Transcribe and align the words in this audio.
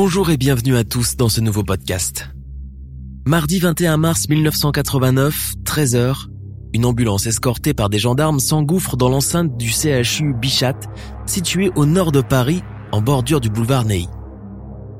Bonjour 0.00 0.30
et 0.30 0.36
bienvenue 0.36 0.76
à 0.76 0.84
tous 0.84 1.16
dans 1.16 1.28
ce 1.28 1.40
nouveau 1.40 1.64
podcast. 1.64 2.30
Mardi 3.26 3.58
21 3.58 3.96
mars 3.96 4.28
1989, 4.28 5.54
13h, 5.64 6.28
une 6.72 6.84
ambulance 6.84 7.26
escortée 7.26 7.74
par 7.74 7.90
des 7.90 7.98
gendarmes 7.98 8.38
s'engouffre 8.38 8.96
dans 8.96 9.08
l'enceinte 9.08 9.56
du 9.56 9.70
CHU 9.70 10.34
Bichat, 10.34 10.78
situé 11.26 11.72
au 11.74 11.84
nord 11.84 12.12
de 12.12 12.20
Paris, 12.20 12.62
en 12.92 13.02
bordure 13.02 13.40
du 13.40 13.50
boulevard 13.50 13.86
Ney. 13.86 14.06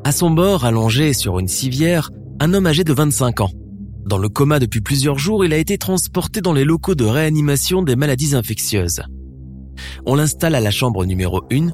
À 0.03 0.11
son 0.11 0.31
bord, 0.31 0.65
allongé 0.65 1.13
sur 1.13 1.39
une 1.39 1.47
civière, 1.47 2.11
un 2.41 2.53
homme 2.53 2.67
âgé 2.67 2.83
de 2.83 2.93
25 2.93 3.41
ans. 3.43 3.53
Dans 4.05 4.19
le 4.19 4.29
coma 4.29 4.59
depuis 4.59 4.81
plusieurs 4.81 5.21
jours, 5.21 5.45
il 5.45 5.53
a 5.53 5.59
été 5.59 5.79
transporté 5.79 6.41
dans 6.41 6.53
les 6.53 6.65
locaux 6.65 6.97
de 6.97 7.05
réanimation 7.05 7.83
des 7.83 7.95
maladies 7.95 8.35
infectieuses. 8.35 9.03
On 10.07 10.17
l'installe 10.17 10.57
à 10.57 10.61
la 10.61 10.73
chambre 10.73 11.07
numéro 11.07 11.45
1, 11.53 11.69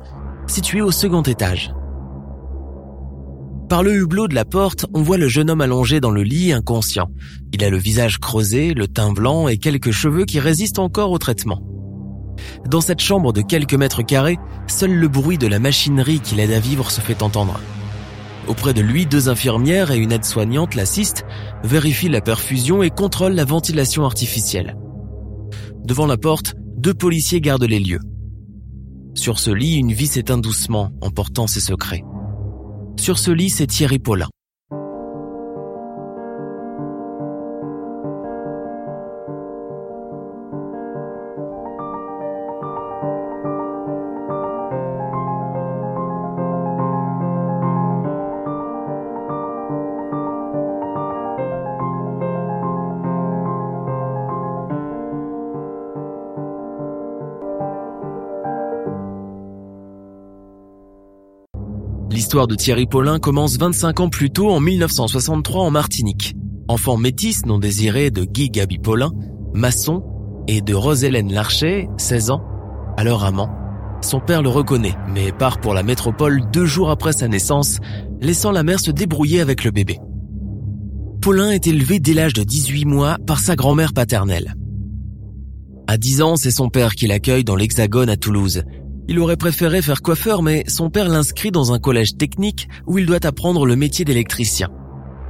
située 0.46 0.82
au 0.82 0.90
second 0.90 1.22
étage. 1.22 1.72
Par 3.74 3.82
le 3.82 3.92
hublot 3.92 4.28
de 4.28 4.36
la 4.36 4.44
porte, 4.44 4.86
on 4.94 5.02
voit 5.02 5.18
le 5.18 5.26
jeune 5.26 5.50
homme 5.50 5.60
allongé 5.60 5.98
dans 5.98 6.12
le 6.12 6.22
lit 6.22 6.52
inconscient. 6.52 7.10
Il 7.52 7.64
a 7.64 7.70
le 7.70 7.76
visage 7.76 8.20
creusé, 8.20 8.72
le 8.72 8.86
teint 8.86 9.10
blanc 9.10 9.48
et 9.48 9.56
quelques 9.58 9.90
cheveux 9.90 10.26
qui 10.26 10.38
résistent 10.38 10.78
encore 10.78 11.10
au 11.10 11.18
traitement. 11.18 11.60
Dans 12.70 12.80
cette 12.80 13.00
chambre 13.00 13.32
de 13.32 13.40
quelques 13.40 13.74
mètres 13.74 14.04
carrés, 14.04 14.38
seul 14.68 14.92
le 14.92 15.08
bruit 15.08 15.38
de 15.38 15.48
la 15.48 15.58
machinerie 15.58 16.20
qui 16.20 16.36
l'aide 16.36 16.52
à 16.52 16.60
vivre 16.60 16.88
se 16.88 17.00
fait 17.00 17.20
entendre. 17.20 17.58
Auprès 18.46 18.74
de 18.74 18.80
lui, 18.80 19.06
deux 19.06 19.28
infirmières 19.28 19.90
et 19.90 19.98
une 19.98 20.12
aide-soignante 20.12 20.76
l'assistent, 20.76 21.24
vérifient 21.64 22.08
la 22.08 22.20
perfusion 22.20 22.84
et 22.84 22.90
contrôlent 22.90 23.34
la 23.34 23.44
ventilation 23.44 24.04
artificielle. 24.04 24.76
Devant 25.84 26.06
la 26.06 26.16
porte, 26.16 26.54
deux 26.76 26.94
policiers 26.94 27.40
gardent 27.40 27.64
les 27.64 27.80
lieux. 27.80 28.02
Sur 29.14 29.40
ce 29.40 29.50
lit, 29.50 29.74
une 29.74 29.92
vie 29.92 30.06
s'éteint 30.06 30.38
doucement, 30.38 30.92
emportant 31.00 31.48
ses 31.48 31.58
secrets. 31.58 32.04
Sur 32.96 33.18
ce 33.18 33.30
lit, 33.30 33.50
c'est 33.50 33.66
Thierry 33.66 33.98
Paulin. 33.98 34.28
L'histoire 62.34 62.48
de 62.48 62.56
Thierry 62.56 62.86
Paulin 62.86 63.20
commence 63.20 63.56
25 63.58 64.00
ans 64.00 64.08
plus 64.08 64.28
tôt 64.28 64.50
en 64.50 64.58
1963 64.58 65.66
en 65.66 65.70
Martinique. 65.70 66.34
Enfant 66.66 66.96
métis 66.96 67.46
non 67.46 67.60
désiré 67.60 68.10
de 68.10 68.24
Guy 68.24 68.50
Gabi 68.50 68.78
Paulin, 68.78 69.12
maçon, 69.52 70.02
et 70.48 70.60
de 70.60 70.74
Rose-Hélène 70.74 71.32
Larcher, 71.32 71.88
16 71.96 72.32
ans, 72.32 72.42
alors 72.96 73.22
amant, 73.22 73.50
son 74.02 74.18
père 74.18 74.42
le 74.42 74.48
reconnaît, 74.48 74.96
mais 75.14 75.30
part 75.30 75.60
pour 75.60 75.74
la 75.74 75.84
métropole 75.84 76.42
deux 76.52 76.66
jours 76.66 76.90
après 76.90 77.12
sa 77.12 77.28
naissance, 77.28 77.78
laissant 78.20 78.50
la 78.50 78.64
mère 78.64 78.80
se 78.80 78.90
débrouiller 78.90 79.40
avec 79.40 79.62
le 79.62 79.70
bébé. 79.70 80.00
Paulin 81.22 81.52
est 81.52 81.68
élevé 81.68 82.00
dès 82.00 82.14
l'âge 82.14 82.34
de 82.34 82.42
18 82.42 82.84
mois 82.84 83.16
par 83.28 83.38
sa 83.38 83.54
grand-mère 83.54 83.92
paternelle. 83.92 84.56
À 85.86 85.98
10 85.98 86.22
ans, 86.22 86.34
c'est 86.34 86.50
son 86.50 86.68
père 86.68 86.96
qui 86.96 87.06
l'accueille 87.06 87.44
dans 87.44 87.54
l'Hexagone 87.54 88.08
à 88.08 88.16
Toulouse, 88.16 88.64
il 89.08 89.18
aurait 89.18 89.36
préféré 89.36 89.82
faire 89.82 90.02
coiffeur, 90.02 90.42
mais 90.42 90.64
son 90.68 90.90
père 90.90 91.08
l'inscrit 91.08 91.50
dans 91.50 91.72
un 91.72 91.78
collège 91.78 92.16
technique 92.16 92.68
où 92.86 92.98
il 92.98 93.06
doit 93.06 93.24
apprendre 93.24 93.66
le 93.66 93.76
métier 93.76 94.04
d'électricien. 94.04 94.68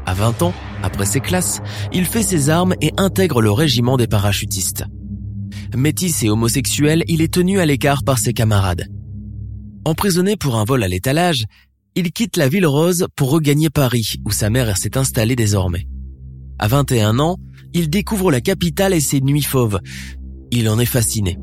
À 0.06 0.14
20 0.14 0.42
ans, 0.42 0.54
après 0.82 1.06
ses 1.06 1.20
classes, 1.20 1.60
il 1.92 2.04
fait 2.04 2.22
ses 2.22 2.50
armes 2.50 2.74
et 2.80 2.92
intègre 2.96 3.40
le 3.40 3.50
régiment 3.50 3.96
des 3.96 4.06
parachutistes. 4.06 4.84
Métis 5.74 6.22
et 6.22 6.30
homosexuel, 6.30 7.04
il 7.08 7.22
est 7.22 7.32
tenu 7.32 7.58
à 7.58 7.66
l'écart 7.66 8.04
par 8.04 8.18
ses 8.18 8.32
camarades. 8.32 8.86
Emprisonné 9.84 10.36
pour 10.36 10.56
un 10.56 10.64
vol 10.64 10.82
à 10.82 10.88
l'étalage, 10.88 11.44
il 11.96 12.12
quitte 12.12 12.36
la 12.36 12.48
ville 12.48 12.66
rose 12.66 13.06
pour 13.16 13.30
regagner 13.30 13.70
Paris, 13.70 14.16
où 14.24 14.30
sa 14.30 14.50
mère 14.50 14.76
s'est 14.76 14.96
installée 14.96 15.36
désormais. 15.36 15.86
À 16.58 16.68
21 16.68 17.18
ans, 17.18 17.38
il 17.72 17.90
découvre 17.90 18.30
la 18.30 18.40
capitale 18.40 18.94
et 18.94 19.00
ses 19.00 19.20
nuits 19.20 19.42
fauves. 19.42 19.80
Il 20.50 20.68
en 20.68 20.78
est 20.78 20.86
fasciné. 20.86 21.38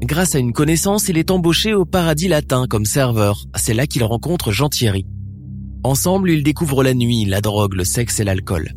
Grâce 0.00 0.36
à 0.36 0.38
une 0.38 0.52
connaissance, 0.52 1.08
il 1.08 1.18
est 1.18 1.30
embauché 1.30 1.74
au 1.74 1.84
Paradis 1.84 2.28
Latin 2.28 2.66
comme 2.68 2.84
serveur. 2.84 3.44
C'est 3.56 3.74
là 3.74 3.86
qu'il 3.86 4.04
rencontre 4.04 4.52
Jean 4.52 4.68
Thierry. 4.68 5.06
Ensemble, 5.82 6.30
ils 6.30 6.44
découvrent 6.44 6.84
la 6.84 6.94
nuit, 6.94 7.24
la 7.24 7.40
drogue, 7.40 7.74
le 7.74 7.84
sexe 7.84 8.20
et 8.20 8.24
l'alcool. 8.24 8.72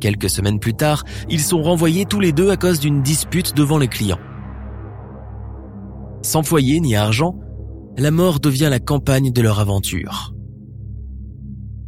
Quelques 0.00 0.30
semaines 0.30 0.60
plus 0.60 0.74
tard, 0.74 1.04
ils 1.28 1.40
sont 1.40 1.62
renvoyés 1.62 2.06
tous 2.06 2.20
les 2.20 2.32
deux 2.32 2.50
à 2.50 2.56
cause 2.56 2.78
d'une 2.78 3.02
dispute 3.02 3.54
devant 3.54 3.78
les 3.78 3.88
clients. 3.88 4.18
Sans 6.22 6.42
foyer 6.44 6.80
ni 6.80 6.94
argent, 6.94 7.36
la 7.96 8.10
mort 8.10 8.38
devient 8.38 8.68
la 8.70 8.80
campagne 8.80 9.32
de 9.32 9.42
leur 9.42 9.58
aventure. 9.58 10.34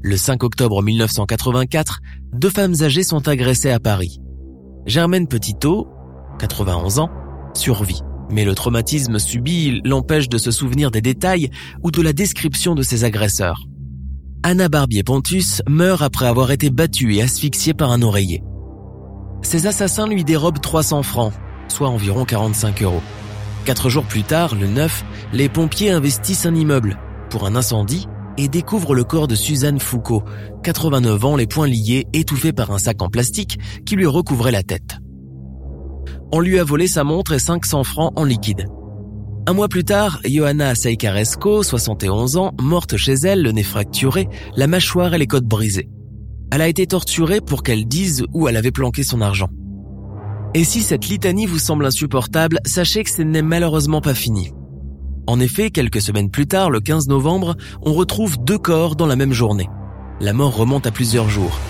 Le 0.02 0.16
5 0.16 0.42
octobre 0.42 0.82
1984, 0.82 2.00
deux 2.34 2.50
femmes 2.50 2.74
âgées 2.82 3.04
sont 3.04 3.26
agressées 3.28 3.70
à 3.70 3.80
Paris. 3.80 4.20
Germaine 4.86 5.28
Petitot, 5.28 5.88
91 6.38 6.98
ans, 6.98 7.10
survit. 7.54 8.02
Mais 8.30 8.44
le 8.44 8.54
traumatisme 8.54 9.18
subi 9.18 9.80
l'empêche 9.84 10.28
de 10.28 10.38
se 10.38 10.50
souvenir 10.50 10.90
des 10.90 11.00
détails 11.02 11.50
ou 11.82 11.90
de 11.90 12.02
la 12.02 12.12
description 12.12 12.74
de 12.74 12.82
ses 12.82 13.04
agresseurs. 13.04 13.66
Anna 14.42 14.68
Barbier-Pontus 14.68 15.62
meurt 15.68 16.02
après 16.02 16.26
avoir 16.26 16.50
été 16.50 16.70
battue 16.70 17.14
et 17.14 17.22
asphyxiée 17.22 17.74
par 17.74 17.90
un 17.90 18.02
oreiller. 18.02 18.42
Ses 19.42 19.66
assassins 19.66 20.06
lui 20.06 20.24
dérobent 20.24 20.60
300 20.60 21.02
francs, 21.02 21.32
soit 21.68 21.88
environ 21.88 22.24
45 22.24 22.82
euros. 22.82 23.02
Quatre 23.64 23.88
jours 23.88 24.04
plus 24.04 24.22
tard, 24.22 24.54
le 24.54 24.66
9, 24.66 25.04
les 25.32 25.48
pompiers 25.48 25.90
investissent 25.90 26.46
un 26.46 26.54
immeuble 26.54 26.98
pour 27.30 27.46
un 27.46 27.56
incendie 27.56 28.06
et 28.36 28.48
découvrent 28.48 28.94
le 28.94 29.04
corps 29.04 29.28
de 29.28 29.34
Suzanne 29.34 29.80
Foucault, 29.80 30.24
89 30.62 31.24
ans, 31.24 31.36
les 31.36 31.46
poings 31.46 31.66
liés, 31.66 32.06
étouffée 32.12 32.52
par 32.52 32.70
un 32.70 32.78
sac 32.78 33.00
en 33.00 33.08
plastique 33.08 33.58
qui 33.86 33.96
lui 33.96 34.06
recouvrait 34.06 34.52
la 34.52 34.62
tête 34.62 34.98
on 36.34 36.40
lui 36.40 36.58
a 36.58 36.64
volé 36.64 36.88
sa 36.88 37.04
montre 37.04 37.32
et 37.32 37.38
500 37.38 37.84
francs 37.84 38.12
en 38.16 38.24
liquide. 38.24 38.66
Un 39.46 39.52
mois 39.52 39.68
plus 39.68 39.84
tard, 39.84 40.18
Johanna 40.24 40.74
Seikaresco, 40.74 41.62
71 41.62 42.36
ans, 42.38 42.50
morte 42.60 42.96
chez 42.96 43.12
elle, 43.12 43.40
le 43.40 43.52
nez 43.52 43.62
fracturé, 43.62 44.28
la 44.56 44.66
mâchoire 44.66 45.14
et 45.14 45.18
les 45.18 45.28
côtes 45.28 45.46
brisées. 45.46 45.88
Elle 46.50 46.60
a 46.60 46.66
été 46.66 46.88
torturée 46.88 47.40
pour 47.40 47.62
qu'elle 47.62 47.86
dise 47.86 48.24
où 48.32 48.48
elle 48.48 48.56
avait 48.56 48.72
planqué 48.72 49.04
son 49.04 49.20
argent. 49.20 49.48
Et 50.54 50.64
si 50.64 50.82
cette 50.82 51.06
litanie 51.06 51.46
vous 51.46 51.60
semble 51.60 51.86
insupportable, 51.86 52.58
sachez 52.66 53.04
que 53.04 53.10
ce 53.10 53.22
n'est 53.22 53.40
malheureusement 53.40 54.00
pas 54.00 54.14
fini. 54.14 54.50
En 55.28 55.38
effet, 55.38 55.70
quelques 55.70 56.00
semaines 56.00 56.32
plus 56.32 56.48
tard, 56.48 56.68
le 56.68 56.80
15 56.80 57.06
novembre, 57.06 57.54
on 57.82 57.92
retrouve 57.92 58.38
deux 58.42 58.58
corps 58.58 58.96
dans 58.96 59.06
la 59.06 59.14
même 59.14 59.32
journée. 59.32 59.68
La 60.20 60.32
mort 60.32 60.56
remonte 60.56 60.88
à 60.88 60.90
plusieurs 60.90 61.28
jours. 61.28 61.60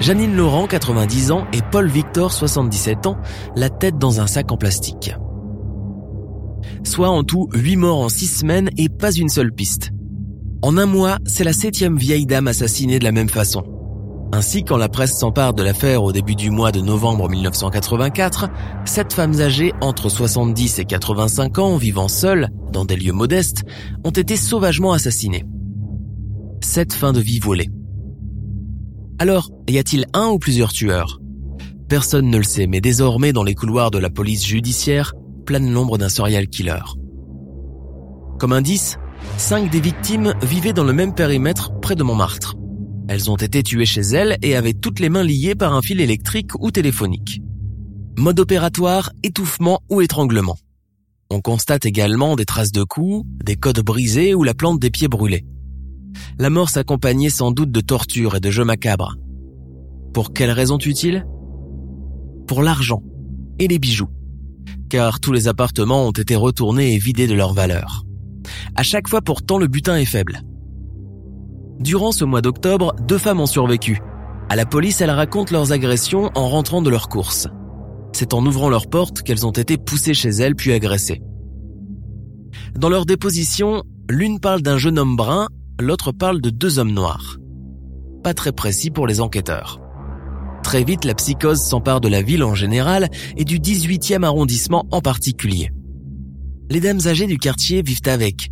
Janine 0.00 0.34
Laurent, 0.34 0.66
90 0.66 1.30
ans, 1.30 1.46
et 1.52 1.60
Paul 1.70 1.88
Victor, 1.88 2.32
77 2.32 3.06
ans, 3.06 3.16
la 3.54 3.70
tête 3.70 3.98
dans 3.98 4.20
un 4.20 4.26
sac 4.26 4.50
en 4.50 4.56
plastique. 4.56 5.14
Soit 6.84 7.10
en 7.10 7.22
tout 7.22 7.48
8 7.54 7.76
morts 7.76 8.00
en 8.00 8.08
6 8.08 8.26
semaines 8.26 8.70
et 8.76 8.88
pas 8.88 9.12
une 9.12 9.28
seule 9.28 9.52
piste. 9.52 9.90
En 10.62 10.76
un 10.78 10.86
mois, 10.86 11.18
c'est 11.24 11.44
la 11.44 11.52
septième 11.52 11.96
vieille 11.96 12.26
dame 12.26 12.48
assassinée 12.48 12.98
de 12.98 13.04
la 13.04 13.12
même 13.12 13.28
façon. 13.28 13.64
Ainsi, 14.34 14.64
quand 14.64 14.78
la 14.78 14.88
presse 14.88 15.18
s'empare 15.18 15.52
de 15.52 15.62
l'affaire 15.62 16.02
au 16.02 16.10
début 16.10 16.34
du 16.34 16.50
mois 16.50 16.72
de 16.72 16.80
novembre 16.80 17.28
1984, 17.28 18.48
sept 18.86 19.12
femmes 19.12 19.40
âgées 19.40 19.74
entre 19.82 20.08
70 20.08 20.78
et 20.78 20.84
85 20.86 21.58
ans 21.58 21.76
vivant 21.76 22.08
seules, 22.08 22.48
dans 22.72 22.86
des 22.86 22.96
lieux 22.96 23.12
modestes, 23.12 23.64
ont 24.04 24.10
été 24.10 24.36
sauvagement 24.36 24.92
assassinées. 24.92 25.44
Sept 26.62 26.94
fins 26.94 27.12
de 27.12 27.20
vie 27.20 27.40
volées. 27.40 27.68
Alors, 29.22 29.52
y 29.68 29.78
a-t-il 29.78 30.06
un 30.14 30.30
ou 30.30 30.40
plusieurs 30.40 30.72
tueurs? 30.72 31.20
Personne 31.88 32.28
ne 32.28 32.38
le 32.38 32.42
sait, 32.42 32.66
mais 32.66 32.80
désormais 32.80 33.32
dans 33.32 33.44
les 33.44 33.54
couloirs 33.54 33.92
de 33.92 33.98
la 33.98 34.10
police 34.10 34.44
judiciaire 34.44 35.14
plane 35.46 35.72
l'ombre 35.72 35.96
d'un 35.96 36.08
serial 36.08 36.48
killer. 36.48 36.82
Comme 38.40 38.52
indice, 38.52 38.96
cinq 39.36 39.70
des 39.70 39.78
victimes 39.78 40.34
vivaient 40.42 40.72
dans 40.72 40.82
le 40.82 40.92
même 40.92 41.14
périmètre 41.14 41.70
près 41.80 41.94
de 41.94 42.02
Montmartre. 42.02 42.56
Elles 43.06 43.30
ont 43.30 43.36
été 43.36 43.62
tuées 43.62 43.86
chez 43.86 44.00
elles 44.00 44.38
et 44.42 44.56
avaient 44.56 44.74
toutes 44.74 44.98
les 44.98 45.08
mains 45.08 45.22
liées 45.22 45.54
par 45.54 45.72
un 45.72 45.82
fil 45.82 46.00
électrique 46.00 46.50
ou 46.58 46.72
téléphonique. 46.72 47.42
Mode 48.18 48.40
opératoire, 48.40 49.12
étouffement 49.22 49.82
ou 49.88 50.00
étranglement. 50.00 50.56
On 51.30 51.40
constate 51.40 51.86
également 51.86 52.34
des 52.34 52.44
traces 52.44 52.72
de 52.72 52.82
coups, 52.82 53.24
des 53.44 53.54
côtes 53.54 53.84
brisées 53.84 54.34
ou 54.34 54.42
la 54.42 54.54
plante 54.54 54.80
des 54.80 54.90
pieds 54.90 55.06
brûlés. 55.06 55.44
La 56.38 56.50
mort 56.50 56.70
s'accompagnait 56.70 57.30
sans 57.30 57.50
doute 57.50 57.70
de 57.70 57.80
tortures 57.80 58.36
et 58.36 58.40
de 58.40 58.50
jeux 58.50 58.64
macabres. 58.64 59.16
Pour 60.12 60.32
quelles 60.32 60.50
raisons 60.50 60.78
utiles 60.78 61.26
Pour 62.46 62.62
l'argent 62.62 63.02
et 63.58 63.68
les 63.68 63.78
bijoux, 63.78 64.08
car 64.88 65.20
tous 65.20 65.32
les 65.32 65.48
appartements 65.48 66.06
ont 66.06 66.12
été 66.12 66.36
retournés 66.36 66.94
et 66.94 66.98
vidés 66.98 67.26
de 67.26 67.34
leur 67.34 67.54
valeur. 67.54 68.04
À 68.74 68.82
chaque 68.82 69.08
fois 69.08 69.22
pourtant 69.22 69.58
le 69.58 69.68
butin 69.68 69.96
est 69.96 70.04
faible. 70.04 70.42
Durant 71.80 72.12
ce 72.12 72.24
mois 72.24 72.42
d'octobre, 72.42 72.94
deux 73.06 73.18
femmes 73.18 73.40
ont 73.40 73.46
survécu. 73.46 74.00
À 74.48 74.56
la 74.56 74.66
police, 74.66 75.00
elles 75.00 75.10
racontent 75.10 75.52
leurs 75.52 75.72
agressions 75.72 76.30
en 76.34 76.48
rentrant 76.48 76.82
de 76.82 76.90
leurs 76.90 77.08
courses. 77.08 77.48
C'est 78.12 78.34
en 78.34 78.44
ouvrant 78.44 78.68
leurs 78.68 78.88
portes 78.88 79.22
qu'elles 79.22 79.46
ont 79.46 79.52
été 79.52 79.78
poussées 79.78 80.14
chez 80.14 80.28
elles 80.28 80.54
puis 80.54 80.72
agressées. 80.72 81.22
Dans 82.74 82.88
leur 82.88 83.06
déposition, 83.06 83.82
l'une 84.10 84.40
parle 84.40 84.62
d'un 84.62 84.78
jeune 84.78 84.98
homme 84.98 85.16
brun, 85.16 85.48
l'autre 85.80 86.12
parle 86.12 86.40
de 86.40 86.50
deux 86.50 86.78
hommes 86.78 86.92
noirs. 86.92 87.38
Pas 88.22 88.34
très 88.34 88.52
précis 88.52 88.90
pour 88.90 89.06
les 89.06 89.20
enquêteurs. 89.20 89.80
Très 90.62 90.84
vite, 90.84 91.04
la 91.04 91.14
psychose 91.14 91.60
s'empare 91.60 92.00
de 92.00 92.08
la 92.08 92.22
ville 92.22 92.44
en 92.44 92.54
général 92.54 93.08
et 93.36 93.44
du 93.44 93.58
18e 93.58 94.22
arrondissement 94.22 94.86
en 94.90 95.00
particulier. 95.00 95.70
Les 96.70 96.80
dames 96.80 97.00
âgées 97.06 97.26
du 97.26 97.38
quartier 97.38 97.82
vivent 97.82 98.06
avec. 98.06 98.50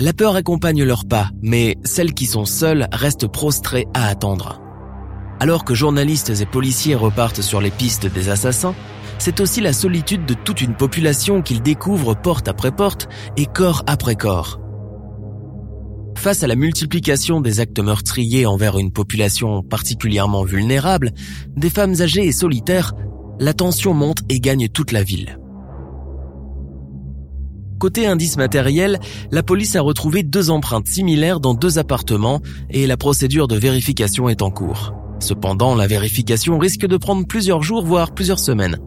La 0.00 0.12
peur 0.12 0.36
accompagne 0.36 0.82
leurs 0.82 1.06
pas, 1.06 1.30
mais 1.42 1.76
celles 1.84 2.14
qui 2.14 2.26
sont 2.26 2.44
seules 2.44 2.88
restent 2.92 3.28
prostrées 3.28 3.86
à 3.94 4.06
attendre. 4.06 4.60
Alors 5.40 5.64
que 5.64 5.74
journalistes 5.74 6.30
et 6.40 6.46
policiers 6.46 6.96
repartent 6.96 7.42
sur 7.42 7.60
les 7.60 7.70
pistes 7.70 8.06
des 8.12 8.28
assassins, 8.28 8.74
c'est 9.18 9.40
aussi 9.40 9.60
la 9.60 9.72
solitude 9.72 10.26
de 10.26 10.34
toute 10.34 10.60
une 10.60 10.74
population 10.74 11.42
qu'ils 11.42 11.62
découvrent 11.62 12.14
porte 12.20 12.48
après 12.48 12.72
porte 12.72 13.08
et 13.36 13.46
corps 13.46 13.84
après 13.86 14.16
corps. 14.16 14.60
Face 16.18 16.42
à 16.42 16.48
la 16.48 16.56
multiplication 16.56 17.40
des 17.40 17.60
actes 17.60 17.78
meurtriers 17.78 18.44
envers 18.44 18.76
une 18.76 18.90
population 18.90 19.62
particulièrement 19.62 20.42
vulnérable, 20.42 21.12
des 21.56 21.70
femmes 21.70 21.94
âgées 22.00 22.26
et 22.26 22.32
solitaires, 22.32 22.92
la 23.38 23.54
tension 23.54 23.94
monte 23.94 24.18
et 24.28 24.40
gagne 24.40 24.68
toute 24.68 24.90
la 24.90 25.04
ville. 25.04 25.38
Côté 27.78 28.08
indice 28.08 28.36
matériel, 28.36 28.98
la 29.30 29.44
police 29.44 29.76
a 29.76 29.80
retrouvé 29.80 30.24
deux 30.24 30.50
empreintes 30.50 30.88
similaires 30.88 31.38
dans 31.38 31.54
deux 31.54 31.78
appartements 31.78 32.40
et 32.68 32.88
la 32.88 32.96
procédure 32.96 33.46
de 33.46 33.56
vérification 33.56 34.28
est 34.28 34.42
en 34.42 34.50
cours. 34.50 34.92
Cependant, 35.20 35.76
la 35.76 35.86
vérification 35.86 36.58
risque 36.58 36.84
de 36.84 36.96
prendre 36.96 37.28
plusieurs 37.28 37.62
jours, 37.62 37.84
voire 37.84 38.12
plusieurs 38.12 38.40
semaines. 38.40 38.78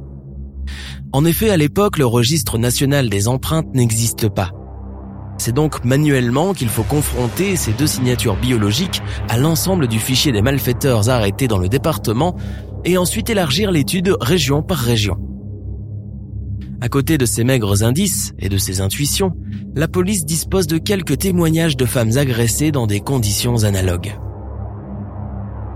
En 1.13 1.23
effet, 1.23 1.49
à 1.49 1.55
l'époque, 1.55 1.97
le 1.97 2.05
registre 2.05 2.57
national 2.57 3.09
des 3.09 3.29
empreintes 3.29 3.73
n'existe 3.73 4.27
pas. 4.27 4.51
C'est 5.43 5.53
donc 5.53 5.83
manuellement 5.83 6.53
qu'il 6.53 6.69
faut 6.69 6.83
confronter 6.83 7.55
ces 7.55 7.73
deux 7.73 7.87
signatures 7.87 8.35
biologiques 8.35 9.01
à 9.27 9.39
l'ensemble 9.39 9.87
du 9.87 9.97
fichier 9.97 10.31
des 10.31 10.43
malfaiteurs 10.43 11.09
arrêtés 11.09 11.47
dans 11.47 11.57
le 11.57 11.67
département 11.67 12.35
et 12.85 12.95
ensuite 12.95 13.27
élargir 13.27 13.71
l'étude 13.71 14.15
région 14.21 14.61
par 14.61 14.77
région. 14.77 15.17
À 16.79 16.89
côté 16.89 17.17
de 17.17 17.25
ces 17.25 17.43
maigres 17.43 17.81
indices 17.81 18.33
et 18.37 18.49
de 18.49 18.57
ces 18.59 18.81
intuitions, 18.81 19.31
la 19.75 19.87
police 19.87 20.25
dispose 20.25 20.67
de 20.67 20.77
quelques 20.77 21.17
témoignages 21.17 21.75
de 21.75 21.85
femmes 21.85 22.19
agressées 22.19 22.71
dans 22.71 22.85
des 22.85 22.99
conditions 22.99 23.63
analogues. 23.63 24.15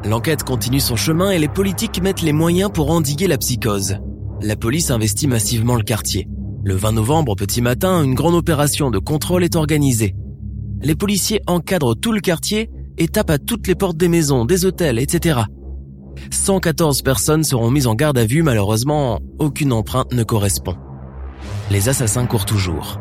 L'enquête 0.04 0.44
continue 0.44 0.80
son 0.80 0.96
chemin 0.96 1.32
et 1.32 1.40
les 1.40 1.48
politiques 1.48 2.04
mettent 2.04 2.22
les 2.22 2.34
moyens 2.34 2.70
pour 2.72 2.92
endiguer 2.92 3.26
la 3.26 3.40
psychose. 3.40 3.98
La 4.44 4.56
police 4.56 4.92
investit 4.92 5.26
massivement 5.26 5.76
le 5.76 5.82
quartier. 5.82 6.28
Le 6.68 6.74
20 6.74 6.94
novembre, 6.94 7.36
petit 7.36 7.62
matin, 7.62 8.04
une 8.04 8.16
grande 8.16 8.34
opération 8.34 8.90
de 8.90 8.98
contrôle 8.98 9.44
est 9.44 9.56
organisée. 9.56 10.16
Les 10.82 10.96
policiers 10.96 11.40
encadrent 11.46 11.94
tout 11.96 12.12
le 12.12 12.22
quartier 12.22 12.72
et 12.98 13.08
tapent 13.08 13.30
à 13.30 13.38
toutes 13.38 13.68
les 13.68 13.76
portes 13.76 13.98
des 13.98 14.08
maisons, 14.08 14.46
des 14.46 14.66
hôtels, 14.66 14.98
etc. 14.98 15.42
114 16.32 17.04
personnes 17.04 17.44
seront 17.44 17.70
mises 17.70 17.86
en 17.86 17.94
garde 17.94 18.18
à 18.18 18.26
vue, 18.26 18.42
malheureusement, 18.42 19.20
aucune 19.38 19.74
empreinte 19.74 20.12
ne 20.12 20.24
correspond. 20.24 20.76
Les 21.70 21.88
assassins 21.88 22.26
courent 22.26 22.46
toujours. 22.46 23.00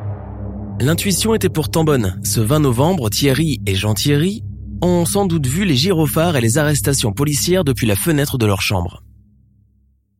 L'intuition 0.78 1.34
était 1.34 1.48
pourtant 1.48 1.84
bonne. 1.84 2.20
Ce 2.22 2.40
20 2.40 2.60
novembre, 2.60 3.08
Thierry 3.08 3.62
et 3.64 3.74
Jean 3.74 3.94
Thierry 3.94 4.44
ont 4.82 5.06
sans 5.06 5.24
doute 5.24 5.46
vu 5.46 5.64
les 5.64 5.76
gyrophares 5.76 6.36
et 6.36 6.42
les 6.42 6.58
arrestations 6.58 7.12
policières 7.12 7.64
depuis 7.64 7.86
la 7.86 7.96
fenêtre 7.96 8.36
de 8.36 8.44
leur 8.44 8.60
chambre. 8.60 9.03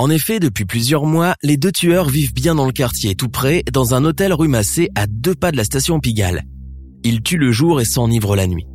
En 0.00 0.11
effet, 0.11 0.41
depuis 0.41 0.64
plusieurs 0.64 1.06
mois, 1.06 1.37
les 1.43 1.56
deux 1.56 1.70
tueurs 1.70 2.08
vivent 2.08 2.35
bien 2.35 2.56
dans 2.56 2.67
le 2.67 2.73
quartier, 2.73 3.14
tout 3.14 3.29
près, 3.29 3.62
dans 3.73 3.94
un 3.94 4.05
hôtel 4.05 4.32
rue 4.32 4.49
Massé 4.49 4.88
à 4.96 5.06
deux 5.06 5.37
pas 5.37 5.52
de 5.52 5.56
la 5.56 5.62
station 5.62 6.00
Pigalle. 6.00 6.43
Ils 7.05 7.23
tuent 7.23 7.38
le 7.38 7.52
jour 7.52 7.81
et 7.81 7.85
s'enivrent 7.85 8.35
la 8.35 8.49
nuit. 8.49 8.67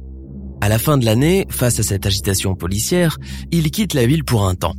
À 0.62 0.70
la 0.70 0.80
fin 0.80 0.98
de 0.98 1.04
l'année, 1.04 1.46
face 1.50 1.80
à 1.80 1.84
cette 1.84 2.06
agitation 2.06 2.56
policière, 2.56 3.18
ils 3.52 3.70
quittent 3.70 3.96
la 3.96 4.06
ville 4.06 4.24
pour 4.24 4.48
un 4.48 4.56
temps. 4.56 4.76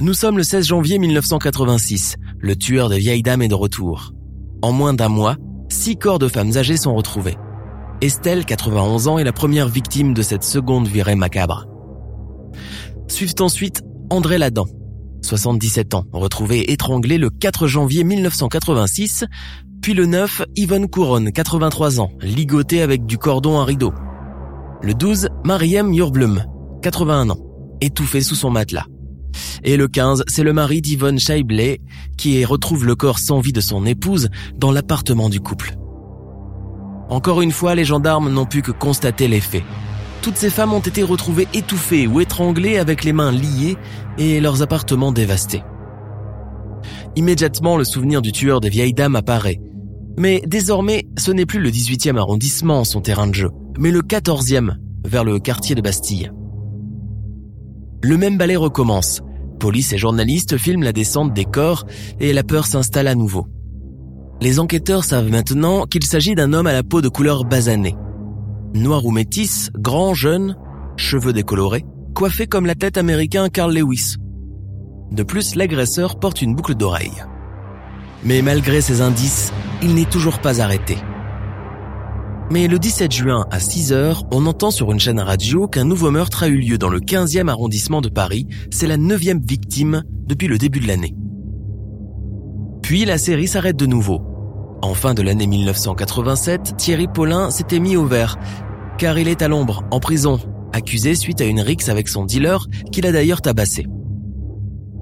Nous 0.00 0.14
sommes 0.14 0.36
le 0.36 0.44
16 0.44 0.66
janvier 0.66 1.00
1986. 1.00 2.14
Le 2.38 2.54
tueur 2.54 2.88
des 2.88 2.98
vieilles 2.98 3.22
dames 3.22 3.42
est 3.42 3.48
de 3.48 3.54
retour. 3.54 4.12
En 4.62 4.70
moins 4.70 4.94
d'un 4.94 5.08
mois, 5.08 5.36
six 5.68 5.96
corps 5.96 6.20
de 6.20 6.28
femmes 6.28 6.56
âgées 6.56 6.76
sont 6.76 6.94
retrouvés. 6.94 7.36
Estelle, 8.00 8.44
91 8.44 9.08
ans, 9.08 9.18
est 9.18 9.24
la 9.24 9.32
première 9.32 9.68
victime 9.68 10.14
de 10.14 10.22
cette 10.22 10.44
seconde 10.44 10.86
virée 10.86 11.16
macabre. 11.16 11.66
Suivent 13.08 13.34
ensuite 13.40 13.82
André 14.10 14.38
Ladan, 14.38 14.66
77 15.22 15.94
ans, 15.94 16.04
retrouvé 16.12 16.72
étranglé 16.72 17.18
le 17.18 17.28
4 17.28 17.66
janvier 17.66 18.04
1986, 18.04 19.26
puis 19.82 19.92
le 19.92 20.06
9, 20.06 20.44
Yvonne 20.56 20.88
Couronne, 20.88 21.30
83 21.30 22.00
ans, 22.00 22.10
ligoté 22.22 22.80
avec 22.80 23.04
du 23.04 23.18
cordon 23.18 23.60
à 23.60 23.64
rideau. 23.64 23.92
Le 24.80 24.94
12, 24.94 25.28
Mariem 25.44 25.92
Yurblum, 25.92 26.42
81 26.80 27.28
ans, 27.30 27.38
étouffé 27.82 28.22
sous 28.22 28.34
son 28.34 28.50
matelas. 28.50 28.86
Et 29.62 29.76
le 29.76 29.88
15, 29.88 30.24
c'est 30.26 30.42
le 30.42 30.54
mari 30.54 30.80
d'Yvonne 30.80 31.18
Scheibley 31.18 31.80
qui 32.16 32.42
retrouve 32.46 32.86
le 32.86 32.94
corps 32.94 33.18
sans 33.18 33.40
vie 33.40 33.52
de 33.52 33.60
son 33.60 33.84
épouse 33.84 34.30
dans 34.56 34.72
l'appartement 34.72 35.28
du 35.28 35.40
couple. 35.40 35.76
Encore 37.10 37.42
une 37.42 37.52
fois, 37.52 37.74
les 37.74 37.84
gendarmes 37.84 38.32
n'ont 38.32 38.46
pu 38.46 38.62
que 38.62 38.72
constater 38.72 39.28
les 39.28 39.40
faits. 39.40 39.64
Toutes 40.22 40.36
ces 40.36 40.50
femmes 40.50 40.72
ont 40.72 40.80
été 40.80 41.02
retrouvées 41.02 41.48
étouffées 41.54 42.06
ou 42.06 42.20
étranglées 42.20 42.78
avec 42.78 43.04
les 43.04 43.12
mains 43.12 43.32
liées 43.32 43.76
et 44.18 44.40
leurs 44.40 44.62
appartements 44.62 45.12
dévastés. 45.12 45.62
Immédiatement, 47.16 47.76
le 47.76 47.84
souvenir 47.84 48.22
du 48.22 48.32
tueur 48.32 48.60
des 48.60 48.68
vieilles 48.68 48.94
dames 48.94 49.16
apparaît. 49.16 49.60
Mais 50.16 50.42
désormais, 50.46 51.06
ce 51.16 51.30
n'est 51.30 51.46
plus 51.46 51.60
le 51.60 51.70
18e 51.70 52.16
arrondissement 52.16 52.84
son 52.84 53.00
terrain 53.00 53.28
de 53.28 53.34
jeu, 53.34 53.50
mais 53.78 53.90
le 53.90 54.00
14e, 54.02 54.74
vers 55.06 55.24
le 55.24 55.38
quartier 55.38 55.74
de 55.74 55.80
Bastille. 55.80 56.30
Le 58.02 58.16
même 58.16 58.38
ballet 58.38 58.56
recommence. 58.56 59.20
Police 59.60 59.92
et 59.92 59.98
journalistes 59.98 60.56
filment 60.56 60.84
la 60.84 60.92
descente 60.92 61.32
des 61.34 61.44
corps 61.44 61.86
et 62.20 62.32
la 62.32 62.44
peur 62.44 62.66
s'installe 62.66 63.08
à 63.08 63.14
nouveau. 63.14 63.46
Les 64.40 64.60
enquêteurs 64.60 65.04
savent 65.04 65.30
maintenant 65.30 65.86
qu'il 65.86 66.04
s'agit 66.04 66.36
d'un 66.36 66.52
homme 66.52 66.68
à 66.68 66.72
la 66.72 66.84
peau 66.84 67.00
de 67.00 67.08
couleur 67.08 67.44
basanée. 67.44 67.96
Noir 68.74 69.06
ou 69.06 69.10
métis, 69.10 69.70
grand, 69.74 70.12
jeune, 70.12 70.56
cheveux 70.96 71.32
décolorés, 71.32 71.86
coiffé 72.14 72.46
comme 72.46 72.66
la 72.66 72.74
tête 72.74 72.98
américain 72.98 73.48
Carl 73.48 73.72
Lewis. 73.74 74.16
De 75.10 75.22
plus, 75.22 75.54
l'agresseur 75.54 76.18
porte 76.18 76.42
une 76.42 76.54
boucle 76.54 76.74
d'oreille. 76.74 77.22
Mais 78.24 78.42
malgré 78.42 78.80
ces 78.80 79.00
indices, 79.00 79.52
il 79.82 79.94
n'est 79.94 80.04
toujours 80.04 80.40
pas 80.40 80.60
arrêté. 80.60 80.98
Mais 82.50 82.66
le 82.66 82.78
17 82.78 83.12
juin 83.12 83.46
à 83.50 83.58
6 83.60 83.92
heures, 83.92 84.24
on 84.32 84.46
entend 84.46 84.70
sur 84.70 84.92
une 84.92 85.00
chaîne 85.00 85.20
radio 85.20 85.66
qu'un 85.66 85.84
nouveau 85.84 86.10
meurtre 86.10 86.42
a 86.42 86.48
eu 86.48 86.58
lieu 86.58 86.78
dans 86.78 86.90
le 86.90 87.00
15e 87.00 87.48
arrondissement 87.48 88.00
de 88.00 88.08
Paris. 88.08 88.46
C'est 88.70 88.86
la 88.86 88.96
neuvième 88.96 89.40
victime 89.40 90.02
depuis 90.26 90.48
le 90.48 90.58
début 90.58 90.80
de 90.80 90.88
l'année. 90.88 91.14
Puis 92.82 93.04
la 93.04 93.18
série 93.18 93.48
s'arrête 93.48 93.76
de 93.76 93.86
nouveau. 93.86 94.27
En 94.80 94.94
fin 94.94 95.14
de 95.14 95.22
l'année 95.22 95.46
1987, 95.46 96.76
Thierry 96.76 97.08
Paulin 97.08 97.50
s'était 97.50 97.80
mis 97.80 97.96
au 97.96 98.06
vert, 98.06 98.36
car 98.96 99.18
il 99.18 99.28
est 99.28 99.42
à 99.42 99.48
l'ombre, 99.48 99.82
en 99.90 99.98
prison, 99.98 100.38
accusé 100.72 101.14
suite 101.14 101.40
à 101.40 101.44
une 101.44 101.60
rixe 101.60 101.88
avec 101.88 102.08
son 102.08 102.24
dealer 102.24 102.66
qu'il 102.92 103.06
a 103.06 103.12
d'ailleurs 103.12 103.42
tabassé. 103.42 103.86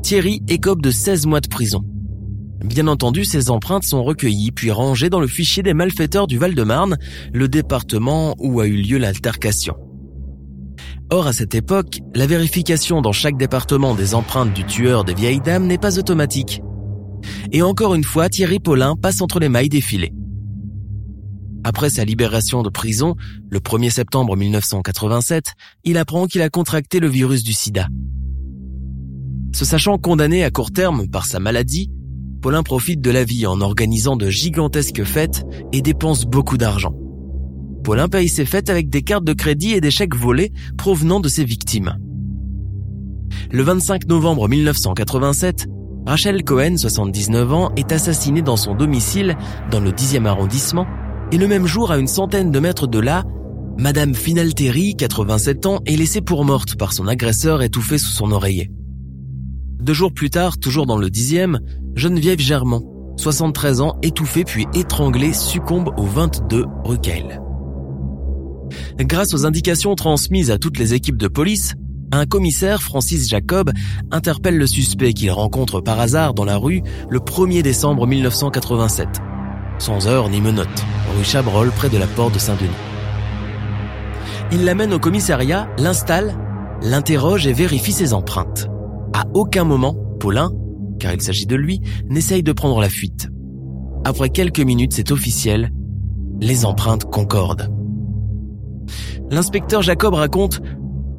Thierry 0.03 0.43
écope 0.49 0.81
de 0.81 0.91
16 0.91 1.27
mois 1.27 1.41
de 1.41 1.49
prison. 1.49 1.83
Bien 2.65 2.87
entendu, 2.89 3.25
ses 3.25 3.51
empreintes 3.51 3.85
sont 3.85 4.03
recueillies 4.03 4.51
puis 4.51 4.71
rangées 4.71 5.11
dans 5.11 5.21
le 5.21 5.27
fichier 5.27 5.63
des 5.63 5.75
malfaiteurs 5.75 6.27
du 6.27 6.39
Val-de-Marne, 6.39 6.97
le 7.33 7.49
département 7.49 8.35
où 8.39 8.61
a 8.61 8.67
eu 8.67 8.77
lieu 8.77 8.97
l'altercation. 8.97 9.77
Or, 11.11 11.27
à 11.27 11.33
cette 11.33 11.55
époque, 11.55 12.01
la 12.15 12.27
vérification 12.27 13.03
dans 13.03 13.13
chaque 13.13 13.37
département 13.37 13.95
des 13.95 14.15
empreintes 14.15 14.55
du 14.55 14.65
tueur 14.65 15.05
des 15.05 15.15
vieilles 15.15 15.41
dames 15.41 15.67
n'est 15.67 15.79
pas 15.79 15.99
automatique. 15.99 16.63
Et 17.53 17.63
encore 17.63 17.95
une 17.95 18.05
fois, 18.05 18.29
Thierry 18.29 18.59
Paulin 18.59 18.97
passe 18.97 19.21
entre 19.21 19.39
les 19.39 19.49
mailles 19.49 19.69
des 19.69 19.81
filets. 19.81 20.13
Après 21.65 21.91
sa 21.91 22.05
libération 22.05 22.63
de 22.63 22.69
prison, 22.69 23.17
le 23.51 23.59
1er 23.59 23.91
septembre 23.91 24.37
1987, 24.37 25.47
il 25.85 25.99
apprend 25.99 26.27
qu'il 26.27 26.43
a 26.43 26.49
contracté 26.49 27.01
le 27.01 27.09
virus 27.09 27.43
du 27.43 27.53
sida. 27.53 27.89
Se 29.53 29.65
sachant 29.65 29.99
condamné 29.99 30.45
à 30.45 30.51
court 30.51 30.71
terme 30.71 31.09
par 31.09 31.27
sa 31.27 31.41
maladie, 31.41 31.91
Paulin 32.41 32.63
profite 32.63 33.01
de 33.01 33.11
la 33.11 33.25
vie 33.25 33.47
en 33.47 33.61
organisant 33.61 34.17
de 34.17 34.31
gigantesques 34.31 35.03
fêtes 35.03 35.45
et 35.73 35.83
dépense 35.83 36.25
beaucoup 36.25 36.57
d'argent. 36.57 36.95
Paulin 37.83 38.09
paye 38.09 38.29
ses 38.29 38.45
fêtes 38.45 38.71
avec 38.71 38.89
des 38.89 39.03
cartes 39.03 39.25
de 39.25 39.33
crédit 39.33 39.73
et 39.73 39.81
des 39.81 39.91
chèques 39.91 40.15
volés 40.15 40.53
provenant 40.77 41.19
de 41.19 41.29
ses 41.29 41.45
victimes. 41.45 41.97
Le 43.51 43.63
25 43.63 44.07
novembre 44.07 44.49
1987, 44.49 45.67
Rachel 46.07 46.45
Cohen, 46.45 46.77
79 46.77 47.53
ans, 47.53 47.73
est 47.77 47.91
assassinée 47.91 48.43
dans 48.43 48.57
son 48.57 48.75
domicile 48.75 49.37
dans 49.71 49.81
le 49.81 49.91
10e 49.91 50.25
arrondissement 50.27 50.87
et 51.33 51.39
le 51.39 51.49
même 51.49 51.67
jour, 51.67 51.91
à 51.91 51.99
une 51.99 52.07
centaine 52.07 52.53
de 52.53 52.61
mètres 52.61 52.87
de 52.87 53.01
là, 53.01 53.25
Madame 53.79 54.15
Finalteri, 54.15 54.95
87 54.95 55.67
ans, 55.67 55.81
est 55.85 55.97
laissée 55.97 56.21
pour 56.21 56.45
morte 56.45 56.77
par 56.77 56.93
son 56.93 57.09
agresseur 57.09 57.63
étouffé 57.63 57.99
sous 57.99 58.13
son 58.13 58.31
oreiller. 58.31 58.71
Deux 59.83 59.93
jours 59.93 60.13
plus 60.13 60.31
tard, 60.31 60.59
toujours 60.59 60.87
dans 60.87 60.97
le 60.97 61.09
10e, 61.09 61.59
Geneviève 61.97 62.39
Germain, 62.39 62.83
73 63.17 63.81
ans, 63.81 63.97
étouffée 64.03 64.45
puis 64.45 64.67
étranglée, 64.75 65.33
succombe 65.33 65.93
au 65.97 66.05
22 66.05 66.65
rue 66.85 66.99
Grâce 68.99 69.35
aux 69.35 69.45
indications 69.45 69.95
transmises 69.97 70.53
à 70.53 70.59
toutes 70.59 70.79
les 70.79 70.95
équipes 70.95 71.19
de 71.19 71.29
police, 71.29 71.75
un 72.13 72.27
commissaire, 72.27 72.83
Francis 72.83 73.29
Jacob, 73.29 73.71
interpelle 74.11 74.57
le 74.57 74.67
suspect 74.67 75.13
qu'il 75.13 75.31
rencontre 75.31 75.81
par 75.81 75.99
hasard 76.01 76.35
dans 76.35 76.45
la 76.45 76.57
rue 76.57 76.83
le 77.11 77.19
1er 77.19 77.63
décembre 77.63 78.07
1987. 78.07 79.09
Sans 79.79 80.07
heure 80.07 80.29
ni 80.29 80.41
menotte, 80.41 80.85
rue 81.17 81.25
Chabrol 81.25 81.71
près 81.71 81.91
de 81.91 81.99
la 81.99 82.07
porte 82.07 82.35
de 82.35 82.39
Saint-Denis. 82.39 82.71
Il 84.53 84.65
l'amène 84.65 84.93
au 84.93 84.99
commissariat, 84.99 85.69
l'installe, 85.79 86.37
l'interroge 86.81 87.47
et 87.47 87.53
vérifie 87.53 87.93
ses 87.93 88.15
empreintes. 88.15 88.69
À 89.13 89.25
aucun 89.35 89.65
moment, 89.65 89.97
Paulin, 90.21 90.51
car 90.99 91.13
il 91.13 91.21
s'agit 91.21 91.47
de 91.47 91.57
lui, 91.57 91.81
n'essaye 92.09 92.43
de 92.43 92.53
prendre 92.53 92.81
la 92.81 92.89
fuite. 92.89 93.29
Après 94.05 94.31
quelques 94.31 94.61
minutes, 94.61 94.93
c'est 94.93 95.11
officiel, 95.11 95.73
les 96.41 96.65
empreintes 96.65 97.11
concordent. 97.11 97.73
L'inspecteur 99.31 99.83
Jacob 99.83 100.15
raconte 100.15 100.63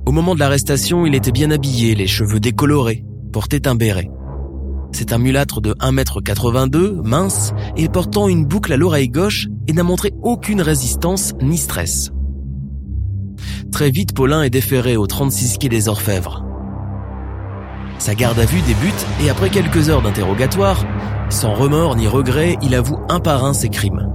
Au 0.07 0.11
moment 0.11 0.35
de 0.35 0.39
l'arrestation, 0.39 1.05
il 1.05 1.15
était 1.15 1.33
bien 1.33 1.51
habillé, 1.51 1.93
les 1.93 2.07
cheveux 2.07 2.39
décolorés, 2.39 3.03
portait 3.33 3.67
un 3.67 3.75
béret. 3.75 4.09
C'est 4.93 5.11
un 5.11 5.17
mulâtre 5.17 5.59
de 5.59 5.73
1m82, 5.73 7.01
mince, 7.03 7.51
et 7.75 7.89
portant 7.89 8.29
une 8.29 8.45
boucle 8.45 8.71
à 8.71 8.77
l'oreille 8.77 9.09
gauche 9.09 9.49
et 9.67 9.73
n'a 9.73 9.83
montré 9.83 10.13
aucune 10.23 10.61
résistance 10.61 11.33
ni 11.41 11.57
stress. 11.57 12.11
Très 13.73 13.91
vite, 13.91 14.15
Paulin 14.15 14.43
est 14.43 14.49
déféré 14.49 14.95
au 14.95 15.07
36 15.07 15.57
quai 15.57 15.67
des 15.67 15.89
Orfèvres. 15.89 16.45
Sa 17.99 18.15
garde 18.15 18.39
à 18.39 18.45
vue 18.45 18.61
débute 18.61 19.05
et 19.21 19.29
après 19.29 19.49
quelques 19.49 19.89
heures 19.89 20.03
d'interrogatoire, 20.03 20.85
sans 21.27 21.53
remords 21.53 21.97
ni 21.97 22.07
regrets, 22.07 22.55
il 22.61 22.75
avoue 22.75 22.99
un 23.09 23.19
par 23.19 23.43
un 23.43 23.51
ses 23.51 23.67
crimes. 23.67 24.07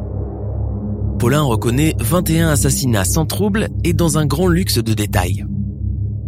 Paulin 1.18 1.42
reconnaît 1.42 1.94
21 2.00 2.48
assassinats 2.48 3.04
sans 3.04 3.26
trouble 3.26 3.68
et 3.84 3.92
dans 3.92 4.16
un 4.16 4.24
grand 4.24 4.48
luxe 4.48 4.78
de 4.78 4.94
détails. 4.94 5.44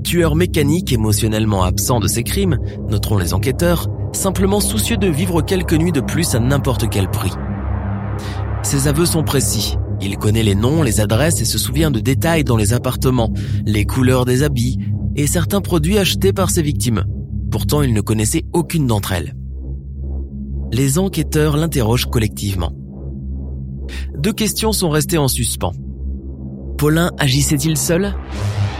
Tueur 0.04 0.37
mécanique 0.37 0.92
émotionnellement 0.92 1.64
absent 1.64 1.99
de 1.99 2.08
ses 2.08 2.23
crimes, 2.23 2.58
noteront 2.90 3.16
les 3.16 3.32
enquêteurs, 3.32 3.88
simplement 4.12 4.61
soucieux 4.61 4.99
de 4.99 5.08
vivre 5.08 5.40
quelques 5.40 5.73
nuits 5.73 5.92
de 5.92 6.02
plus 6.02 6.34
à 6.34 6.40
n'importe 6.40 6.90
quel 6.90 7.11
prix. 7.11 7.32
Ses 8.62 8.87
aveux 8.87 9.06
sont 9.06 9.25
précis. 9.25 9.76
Il 10.02 10.18
connaît 10.18 10.42
les 10.42 10.54
noms, 10.54 10.82
les 10.82 11.00
adresses 11.00 11.40
et 11.40 11.46
se 11.46 11.56
souvient 11.56 11.90
de 11.90 12.00
détails 12.00 12.44
dans 12.44 12.58
les 12.58 12.75
appartements, 12.75 13.32
les 13.64 13.87
couleurs 13.87 14.26
des 14.26 14.42
habits 14.42 14.78
et 15.16 15.26
certains 15.26 15.62
produits 15.62 15.99
achetés 15.99 16.34
par 16.34 16.50
ses 16.50 16.62
victimes. 16.62 17.04
Pourtant, 17.50 17.80
il 17.80 17.94
ne 17.94 18.00
connaissait 18.02 18.44
aucune 18.52 18.87
d'entre 18.87 19.12
elles. 19.12 19.34
Les 20.70 20.99
enquêteurs 20.99 21.56
l'interrogent 21.56 22.11
collectivement. 22.11 22.73
Deux 24.18 24.32
questions 24.32 24.73
sont 24.73 24.90
restées 24.90 25.18
en 25.18 25.28
suspens. 25.28 25.73
Paulin 26.76 27.11
agissait-il 27.18 27.78
seul? 27.78 28.14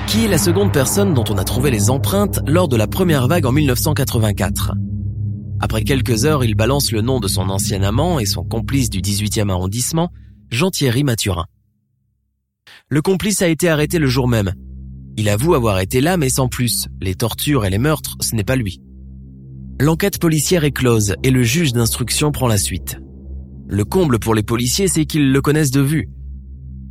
Qui 0.07 0.25
est 0.25 0.29
la 0.29 0.39
seconde 0.39 0.73
personne 0.73 1.15
dont 1.15 1.25
on 1.29 1.39
a 1.39 1.45
trouvé 1.45 1.71
les 1.71 1.91
empreintes 1.91 2.41
lors 2.47 2.69
de 2.69 2.77
la 2.77 2.87
première 2.87 3.27
vague 3.27 3.47
en 3.47 3.53
1984 3.53 4.73
Après 5.61 5.83
quelques 5.83 6.25
heures, 6.25 6.45
il 6.45 6.55
balance 6.55 6.93
le 6.93 7.01
nom 7.01 7.21
de 7.21 7.27
son 7.27 7.49
ancien 7.49 7.83
amant 7.83 8.19
et 8.19 8.27
son 8.27 8.45
complice 8.45 8.91
du 8.91 9.01
18e 9.01 9.51
arrondissement, 9.51 10.11
Jean-Thierry 10.51 11.05
Mathurin. 11.05 11.47
Le 12.89 13.03
complice 13.03 13.43
a 13.43 13.49
été 13.49 13.69
arrêté 13.69 13.99
le 13.99 14.07
jour 14.07 14.29
même. 14.29 14.53
Il 15.17 15.29
avoue 15.29 15.55
avoir 15.55 15.81
été 15.81 16.01
là, 16.01 16.17
mais 16.17 16.29
sans 16.29 16.49
plus. 16.49 16.87
Les 17.01 17.15
tortures 17.15 17.65
et 17.65 17.71
les 17.71 17.79
meurtres, 17.79 18.17
ce 18.21 18.37
n'est 18.37 18.45
pas 18.45 18.57
lui. 18.57 18.81
L'enquête 19.81 20.21
policière 20.21 20.65
est 20.65 20.73
close 20.73 21.17
et 21.25 21.31
le 21.31 21.43
juge 21.43 21.73
d'instruction 21.73 22.31
prend 22.31 22.47
la 22.47 22.59
suite. 22.59 22.99
Le 23.67 23.85
comble 23.85 24.19
pour 24.19 24.35
les 24.35 24.43
policiers, 24.43 24.87
c'est 24.87 25.07
qu'ils 25.07 25.33
le 25.33 25.41
connaissent 25.41 25.73
de 25.73 25.81
vue. 25.81 26.09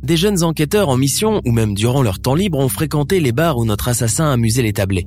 Des 0.04 0.18
jeunes 0.18 0.42
enquêteurs 0.42 0.90
en 0.90 0.98
mission 0.98 1.40
ou 1.46 1.50
même 1.50 1.72
durant 1.72 2.02
leur 2.02 2.18
temps 2.18 2.34
libre 2.34 2.58
ont 2.58 2.68
fréquenté 2.68 3.20
les 3.20 3.32
bars 3.32 3.56
où 3.56 3.64
notre 3.64 3.88
assassin 3.88 4.30
amusait 4.30 4.60
les 4.60 4.74
tablés. 4.74 5.06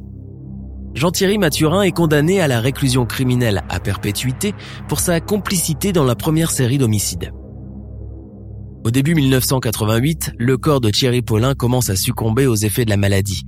Jean-Thierry 0.96 1.38
Mathurin 1.38 1.84
est 1.84 1.92
condamné 1.92 2.42
à 2.42 2.48
la 2.48 2.60
réclusion 2.60 3.06
criminelle 3.06 3.62
à 3.70 3.80
perpétuité 3.80 4.56
pour 4.88 5.00
sa 5.00 5.20
complicité 5.20 5.94
dans 5.94 6.04
la 6.04 6.16
première 6.16 6.50
série 6.50 6.80
d'homicides. 6.80 7.32
Au 8.84 8.90
début 8.90 9.14
1988, 9.14 10.32
le 10.40 10.58
corps 10.58 10.82
de 10.82 10.90
Thierry 10.90 11.22
Paulin 11.22 11.54
commence 11.54 11.92
à 11.92 11.96
succomber 11.96 12.48
aux 12.48 12.56
effets 12.56 12.86
de 12.86 12.90
la 12.90 12.98
maladie. 12.98 13.44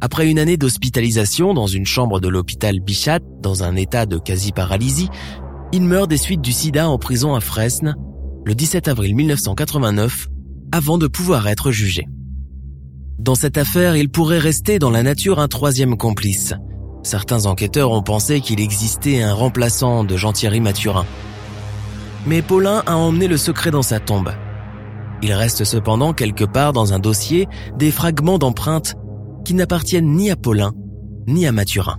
Après 0.00 0.30
une 0.30 0.38
année 0.38 0.56
d'hospitalisation 0.56 1.54
dans 1.54 1.66
une 1.66 1.86
chambre 1.86 2.20
de 2.20 2.28
l'hôpital 2.28 2.78
Bichat, 2.78 3.18
dans 3.42 3.64
un 3.64 3.74
état 3.74 4.06
de 4.06 4.18
quasi-paralysie, 4.18 5.08
il 5.72 5.82
meurt 5.82 6.08
des 6.08 6.18
suites 6.18 6.40
du 6.40 6.52
sida 6.52 6.88
en 6.88 6.98
prison 6.98 7.34
à 7.34 7.40
Fresnes 7.40 7.96
le 8.44 8.54
17 8.54 8.86
avril 8.86 9.16
1989 9.16 10.28
avant 10.74 10.98
de 10.98 11.06
pouvoir 11.06 11.46
être 11.46 11.70
jugé. 11.70 12.08
Dans 13.20 13.36
cette 13.36 13.58
affaire, 13.58 13.94
il 13.94 14.08
pourrait 14.08 14.40
rester 14.40 14.80
dans 14.80 14.90
la 14.90 15.04
nature 15.04 15.38
un 15.38 15.46
troisième 15.46 15.96
complice. 15.96 16.52
Certains 17.04 17.46
enquêteurs 17.46 17.92
ont 17.92 18.02
pensé 18.02 18.40
qu'il 18.40 18.58
existait 18.58 19.22
un 19.22 19.34
remplaçant 19.34 20.02
de 20.02 20.16
Jean-Thierry 20.16 20.60
Mathurin. 20.60 21.06
Mais 22.26 22.42
Paulin 22.42 22.82
a 22.86 22.96
emmené 22.96 23.28
le 23.28 23.36
secret 23.36 23.70
dans 23.70 23.82
sa 23.82 24.00
tombe. 24.00 24.32
Il 25.22 25.32
reste 25.32 25.62
cependant 25.62 26.12
quelque 26.12 26.44
part 26.44 26.72
dans 26.72 26.92
un 26.92 26.98
dossier 26.98 27.46
des 27.78 27.92
fragments 27.92 28.38
d'empreintes 28.38 28.96
qui 29.44 29.54
n'appartiennent 29.54 30.16
ni 30.16 30.28
à 30.28 30.34
Paulin 30.34 30.72
ni 31.28 31.46
à 31.46 31.52
Mathurin. 31.52 31.98